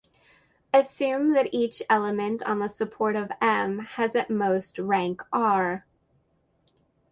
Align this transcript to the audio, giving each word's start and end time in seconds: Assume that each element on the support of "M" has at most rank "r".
Assume 0.73 1.33
that 1.33 1.49
each 1.53 1.83
element 1.87 2.41
on 2.41 2.57
the 2.57 2.69
support 2.69 3.15
of 3.15 3.31
"M" 3.39 3.77
has 3.77 4.15
at 4.15 4.31
most 4.31 4.79
rank 4.79 5.21
"r". 5.31 5.85